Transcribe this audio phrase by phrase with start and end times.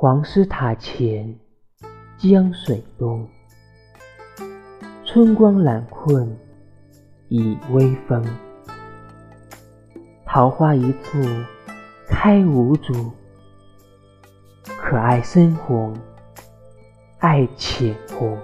[0.00, 1.36] 黄师塔前
[2.18, 3.28] 江水东
[5.04, 6.38] 春光懒困
[7.26, 8.24] 倚微风
[10.24, 11.20] 桃花一簇
[12.06, 13.10] 开无主
[14.80, 15.92] 可爱深红
[17.18, 18.38] 爱浅红